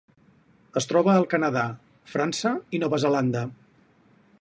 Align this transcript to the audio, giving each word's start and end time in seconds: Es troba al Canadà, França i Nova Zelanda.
Es 0.81 0.87
troba 0.91 1.11
al 1.17 1.27
Canadà, 1.35 1.65
França 2.15 2.57
i 2.79 2.83
Nova 2.85 3.03
Zelanda. 3.07 3.49